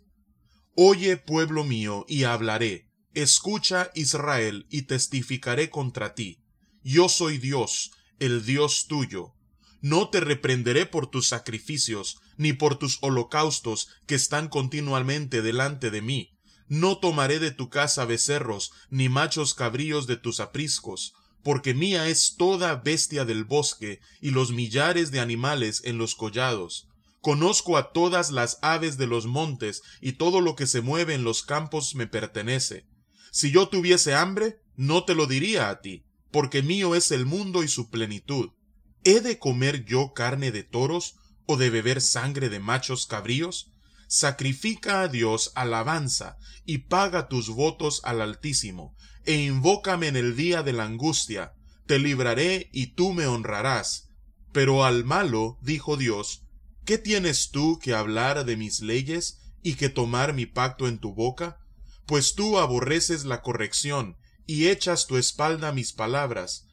[0.75, 2.87] Oye, pueblo mío, y hablaré.
[3.13, 6.43] Escucha, Israel, y testificaré contra ti.
[6.83, 9.33] Yo soy Dios, el Dios tuyo.
[9.81, 16.01] No te reprenderé por tus sacrificios, ni por tus holocaustos que están continuamente delante de
[16.01, 16.31] mí.
[16.67, 21.13] No tomaré de tu casa becerros, ni machos cabríos de tus apriscos,
[21.43, 26.87] porque mía es toda bestia del bosque, y los millares de animales en los collados.
[27.21, 31.23] Conozco a todas las aves de los montes, y todo lo que se mueve en
[31.23, 32.87] los campos me pertenece.
[33.31, 36.06] Si yo tuviese hambre, no te lo diría a ti,
[36.37, 38.51] porque mío es el mundo y su plenitud.
[39.03, 41.15] ¿He de comer yo carne de toros
[41.47, 43.71] o de beber sangre de machos cabríos?
[44.07, 50.61] Sacrifica a Dios alabanza y paga tus votos al Altísimo, e invócame en el día
[50.61, 51.53] de la angustia,
[51.87, 54.11] te libraré y tú me honrarás.
[54.51, 56.43] Pero al malo dijo Dios,
[56.85, 61.15] ¿qué tienes tú que hablar de mis leyes y que tomar mi pacto en tu
[61.15, 61.57] boca?
[62.05, 66.65] Pues tú aborreces la corrección y echas tu espalda mis palabras.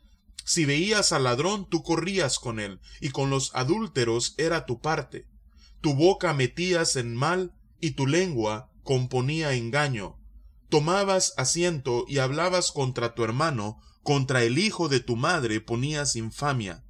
[0.44, 5.26] Si veías al ladrón, tú corrías con él, y con los adúlteros era tu parte.
[5.80, 10.18] Tu boca metías en mal, y tu lengua componía engaño.
[10.68, 16.84] Tomabas asiento y hablabas contra tu hermano, contra el hijo de tu madre ponías infamia.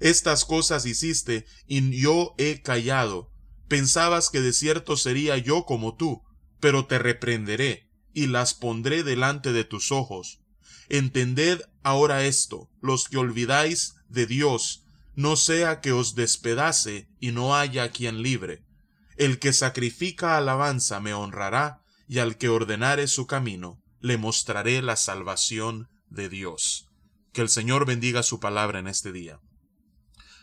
[0.00, 3.32] Estas cosas hiciste, y yo he callado.
[3.66, 6.22] Pensabas que de cierto sería yo como tú,
[6.60, 7.87] pero te reprenderé
[8.18, 10.40] y las pondré delante de tus ojos.
[10.88, 14.82] Entended ahora esto, los que olvidáis de Dios,
[15.14, 18.64] no sea que os despedace y no haya quien libre.
[19.16, 24.96] El que sacrifica alabanza me honrará, y al que ordenare su camino, le mostraré la
[24.96, 26.88] salvación de Dios.
[27.32, 29.38] Que el Señor bendiga su palabra en este día.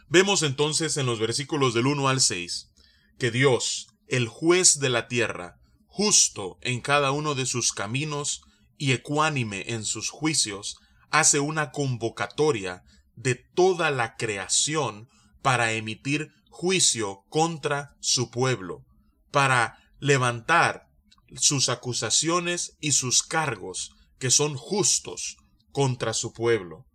[0.08, 2.72] Vemos entonces en los versículos del 1 al 6
[3.18, 5.58] que Dios, el juez de la tierra,
[5.96, 8.42] justo en cada uno de sus caminos
[8.78, 10.76] y ecuánime en sus juicios,
[11.10, 12.84] hace una convocatoria
[13.16, 15.08] de toda la creación
[15.42, 18.84] para emitir juicio contra su pueblo,
[19.32, 20.90] para levantar
[21.38, 25.38] sus acusaciones y sus cargos que son justos
[25.72, 26.86] contra su pueblo.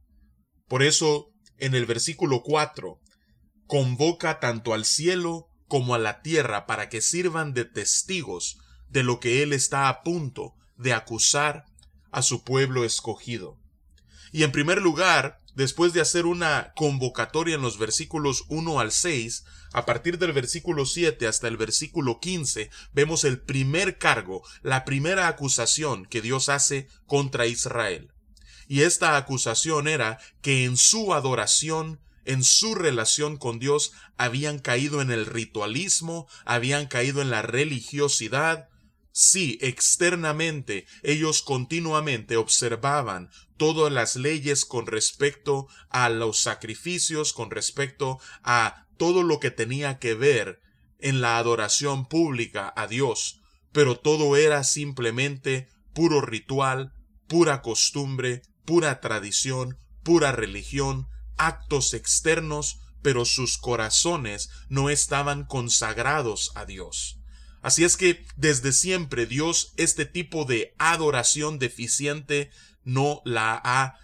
[0.69, 3.01] Por eso, en el versículo 4,
[3.67, 8.59] convoca tanto al cielo como a la tierra para que sirvan de testigos
[8.91, 11.67] de lo que él está a punto de acusar
[12.11, 13.59] a su pueblo escogido.
[14.33, 19.45] Y en primer lugar, después de hacer una convocatoria en los versículos 1 al 6,
[19.73, 25.29] a partir del versículo 7 hasta el versículo 15, vemos el primer cargo, la primera
[25.29, 28.13] acusación que Dios hace contra Israel.
[28.67, 35.03] Y esta acusación era que en su adoración, en su relación con Dios, habían caído
[35.03, 38.69] en el ritualismo, habían caído en la religiosidad.
[39.12, 48.19] Sí, externamente ellos continuamente observaban todas las leyes con respecto a los sacrificios, con respecto
[48.43, 50.61] a todo lo que tenía que ver
[50.99, 53.41] en la adoración pública a Dios,
[53.73, 56.93] pero todo era simplemente puro ritual,
[57.27, 66.65] pura costumbre, pura tradición, pura religión, actos externos, pero sus corazones no estaban consagrados a
[66.67, 67.20] Dios.
[67.62, 72.51] Así es que desde siempre Dios este tipo de adoración deficiente
[72.85, 73.97] no la ha,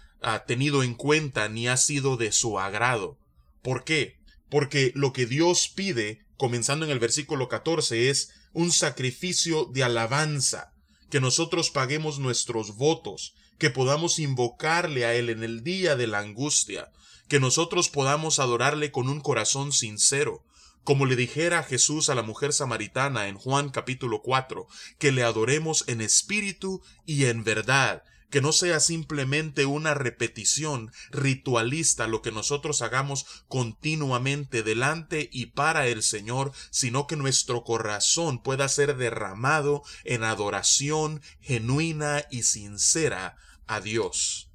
[0.45, 3.17] tenido en cuenta ni ha sido de su agrado.
[3.61, 4.19] ¿Por qué?
[4.49, 10.73] Porque lo que Dios pide, comenzando en el versículo 14, es un sacrificio de alabanza,
[11.09, 16.19] que nosotros paguemos nuestros votos, que podamos invocarle a Él en el día de la
[16.19, 16.91] angustia,
[17.27, 20.43] que nosotros podamos adorarle con un corazón sincero,
[20.87, 25.83] como le dijera Jesús a la mujer samaritana en Juan capítulo 4, que le adoremos
[25.89, 32.81] en espíritu y en verdad, que no sea simplemente una repetición ritualista lo que nosotros
[32.81, 40.23] hagamos continuamente delante y para el Señor, sino que nuestro corazón pueda ser derramado en
[40.23, 43.35] adoración genuina y sincera
[43.65, 44.51] a Dios.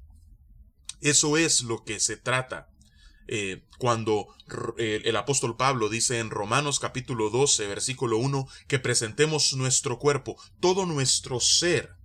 [0.99, 2.72] Eso es lo que se trata.
[3.27, 4.27] Eh, cuando
[4.77, 10.85] el apóstol Pablo dice en Romanos capítulo 12, versículo 1, que presentemos nuestro cuerpo, todo
[10.85, 11.95] nuestro ser,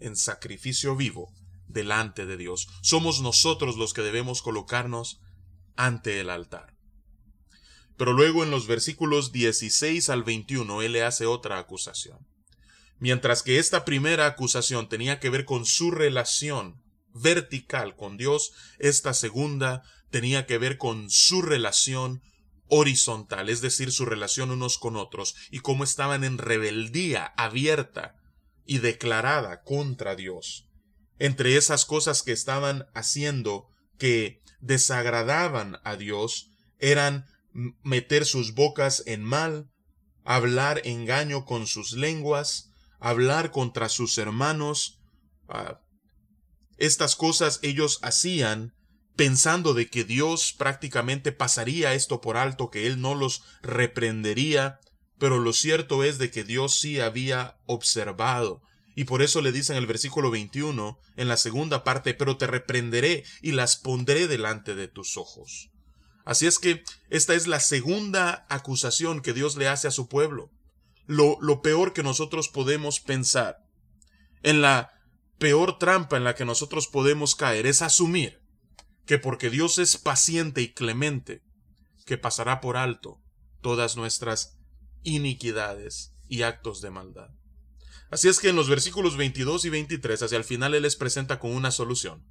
[0.00, 1.32] en sacrificio vivo
[1.68, 2.68] delante de Dios.
[2.82, 5.20] Somos nosotros los que debemos colocarnos
[5.76, 6.74] ante el altar.
[7.96, 12.18] Pero luego en los versículos 16 al 21 él le hace otra acusación.
[12.98, 16.82] Mientras que esta primera acusación tenía que ver con su relación
[17.12, 19.82] vertical con Dios, esta segunda
[20.14, 22.22] tenía que ver con su relación
[22.68, 28.14] horizontal, es decir, su relación unos con otros, y cómo estaban en rebeldía abierta
[28.64, 30.68] y declarada contra Dios.
[31.18, 33.66] Entre esas cosas que estaban haciendo
[33.98, 37.26] que desagradaban a Dios eran
[37.82, 39.68] meter sus bocas en mal,
[40.22, 42.70] hablar engaño con sus lenguas,
[43.00, 45.00] hablar contra sus hermanos.
[45.48, 45.80] Ah,
[46.78, 48.74] estas cosas ellos hacían
[49.16, 54.80] pensando de que Dios prácticamente pasaría esto por alto, que Él no los reprendería,
[55.18, 58.62] pero lo cierto es de que Dios sí había observado.
[58.96, 62.46] Y por eso le dice en el versículo 21, en la segunda parte, pero te
[62.46, 65.70] reprenderé y las pondré delante de tus ojos.
[66.24, 70.50] Así es que esta es la segunda acusación que Dios le hace a su pueblo.
[71.06, 73.58] Lo, lo peor que nosotros podemos pensar,
[74.42, 74.92] en la
[75.38, 78.43] peor trampa en la que nosotros podemos caer, es asumir
[79.06, 81.42] que porque Dios es paciente y clemente,
[82.06, 83.20] que pasará por alto
[83.60, 84.58] todas nuestras
[85.02, 87.30] iniquidades y actos de maldad.
[88.10, 91.38] Así es que en los versículos 22 y 23 hacia el final Él les presenta
[91.38, 92.24] con una solución.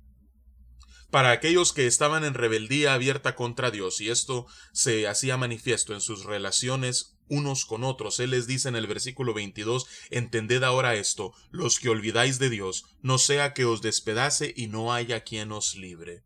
[1.09, 6.01] Para aquellos que estaban en rebeldía abierta contra Dios, y esto se hacía manifiesto en
[6.01, 11.33] sus relaciones unos con otros, Él les dice en el versículo 22, Entended ahora esto,
[11.51, 15.75] los que olvidáis de Dios, no sea que os despedace y no haya quien os
[15.75, 16.23] libre.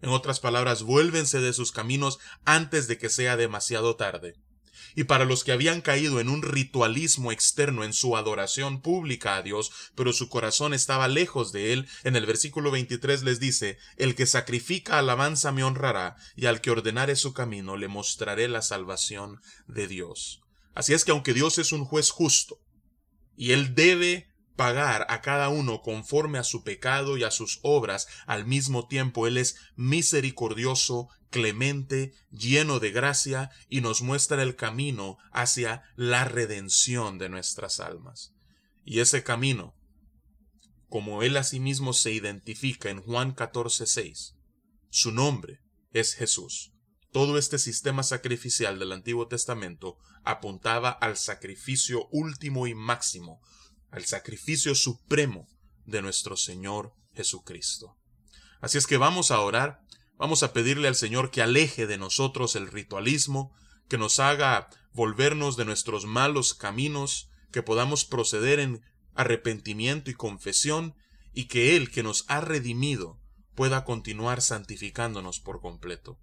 [0.00, 4.34] En otras palabras, vuélvense de sus caminos antes de que sea demasiado tarde
[4.94, 9.42] y para los que habían caído en un ritualismo externo en su adoración pública a
[9.42, 14.14] Dios, pero su corazón estaba lejos de él, en el versículo 23 les dice, El
[14.14, 19.40] que sacrifica alabanza me honrará, y al que ordenare su camino le mostraré la salvación
[19.66, 20.40] de Dios.
[20.74, 22.58] Así es que aunque Dios es un juez justo,
[23.36, 24.27] y él debe
[24.58, 29.28] pagar a cada uno conforme a su pecado y a sus obras, al mismo tiempo
[29.28, 37.18] Él es misericordioso, clemente, lleno de gracia, y nos muestra el camino hacia la redención
[37.18, 38.34] de nuestras almas.
[38.84, 39.76] Y ese camino,
[40.88, 44.34] como Él asimismo se identifica en Juan 14:6,
[44.90, 45.60] su nombre
[45.92, 46.72] es Jesús.
[47.12, 53.40] Todo este sistema sacrificial del Antiguo Testamento apuntaba al sacrificio último y máximo,
[53.90, 55.48] al sacrificio supremo
[55.86, 57.96] de nuestro Señor Jesucristo.
[58.60, 59.80] Así es que vamos a orar,
[60.16, 63.54] vamos a pedirle al Señor que aleje de nosotros el ritualismo,
[63.88, 68.82] que nos haga volvernos de nuestros malos caminos, que podamos proceder en
[69.14, 70.94] arrepentimiento y confesión,
[71.32, 73.20] y que Él que nos ha redimido
[73.54, 76.18] pueda continuar santificándonos por completo.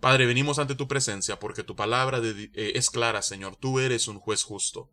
[0.00, 4.18] Padre, venimos ante tu presencia porque tu palabra eh, es clara, Señor, tú eres un
[4.18, 4.90] juez justo.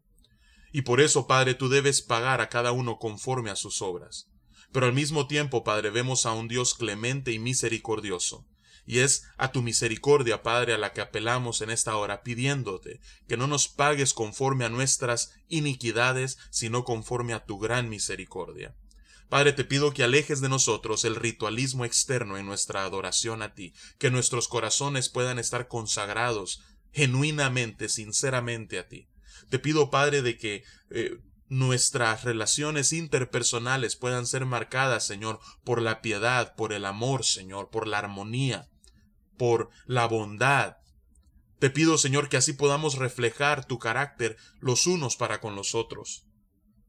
[0.71, 4.29] Y por eso, Padre, tú debes pagar a cada uno conforme a sus obras.
[4.71, 8.45] Pero al mismo tiempo, Padre, vemos a un Dios clemente y misericordioso.
[8.86, 13.36] Y es a tu misericordia, Padre, a la que apelamos en esta hora, pidiéndote que
[13.36, 18.75] no nos pagues conforme a nuestras iniquidades, sino conforme a tu gran misericordia.
[19.29, 23.74] Padre, te pido que alejes de nosotros el ritualismo externo en nuestra adoración a ti,
[23.97, 26.62] que nuestros corazones puedan estar consagrados
[26.93, 29.09] genuinamente, sinceramente a ti.
[29.50, 31.17] Te pido, Padre, de que eh,
[31.50, 37.88] nuestras relaciones interpersonales puedan ser marcadas, Señor, por la piedad, por el amor, Señor, por
[37.88, 38.70] la armonía,
[39.38, 40.77] por la bondad.
[41.60, 46.27] Te pido, Señor, que así podamos reflejar tu carácter los unos para con los otros.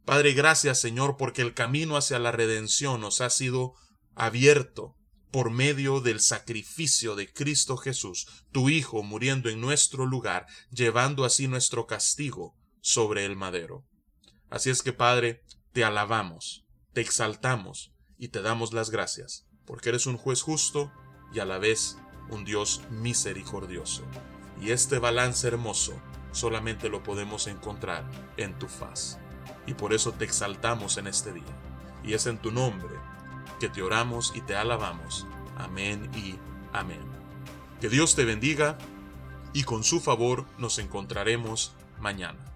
[0.08, 3.74] Padre, gracias Señor porque el camino hacia la redención nos ha sido
[4.14, 4.96] abierto
[5.30, 11.48] por medio del sacrificio de Cristo Jesús, tu Hijo muriendo en nuestro lugar, llevando así
[11.48, 13.84] nuestro castigo sobre el madero.
[14.50, 15.42] Así es que, Padre,
[15.72, 20.90] te alabamos, te exaltamos y te damos las gracias, porque eres un juez justo
[21.32, 21.98] y a la vez
[22.30, 24.04] un Dios misericordioso.
[24.60, 26.00] Y este balance hermoso
[26.32, 29.18] solamente lo podemos encontrar en tu faz
[29.66, 31.62] y por eso te exaltamos en este día.
[32.02, 32.94] Y es en tu nombre
[33.58, 35.26] que te oramos y te alabamos.
[35.56, 36.36] Amén y
[36.72, 37.00] amén.
[37.80, 38.78] Que Dios te bendiga
[39.52, 42.47] y con su favor nos encontraremos mañana.